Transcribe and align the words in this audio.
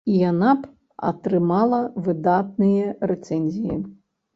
І 0.11 0.13
яна 0.19 0.53
б 0.61 0.69
атрымала 1.11 1.85
выдатныя 2.11 2.85
рэцэнзіі. 3.17 3.83